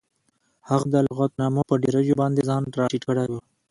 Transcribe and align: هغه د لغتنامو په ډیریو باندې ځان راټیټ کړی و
هغه 0.69 0.85
د 0.93 0.95
لغتنامو 1.07 1.61
په 1.69 1.75
ډیریو 1.83 2.19
باندې 2.21 2.41
ځان 2.49 2.63
راټیټ 2.79 3.03
کړی 3.09 3.25
و 3.29 3.33